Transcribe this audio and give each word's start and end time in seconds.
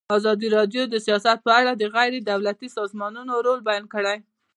ازادي 0.17 0.47
راډیو 0.57 0.83
د 0.87 0.95
سیاست 1.05 1.37
په 1.47 1.51
اړه 1.59 1.71
د 1.75 1.83
غیر 1.95 2.13
دولتي 2.31 2.67
سازمانونو 2.77 3.33
رول 3.45 3.59
بیان 3.67 3.85
کړی. 3.93 4.17